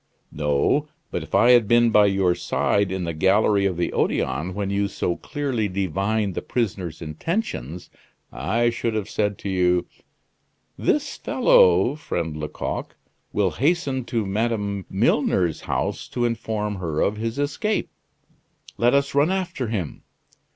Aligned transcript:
"No; 0.31 0.87
but 1.11 1.21
if 1.21 1.35
I 1.35 1.51
had 1.51 1.67
been 1.67 1.91
by 1.91 2.07
your 2.07 2.33
side 2.33 2.91
in 2.91 3.03
the 3.03 3.13
gallery 3.13 3.67
of 3.67 3.77
the 3.77 3.93
Odeon, 3.93 4.55
when 4.55 4.71
you 4.71 4.87
so 4.87 5.15
clearly 5.15 5.67
divined 5.67 6.33
the 6.33 6.41
prisoner's 6.41 7.03
intentions, 7.03 7.91
I 8.31 8.71
should 8.71 8.95
have 8.95 9.07
said 9.07 9.37
to 9.37 9.49
you: 9.49 9.85
'This 10.75 11.17
fellow, 11.17 11.93
friend 11.93 12.35
Lecoq, 12.35 12.95
will 13.31 13.51
hasten 13.51 14.03
to 14.05 14.25
Madame 14.25 14.87
Milner's 14.89 15.61
house 15.61 16.07
to 16.07 16.25
inform 16.25 16.77
her 16.77 16.99
of 16.99 17.17
his 17.17 17.37
escape. 17.37 17.91
Let 18.79 18.95
us 18.95 19.13
run 19.13 19.29
after 19.31 19.67
him. 19.67 20.01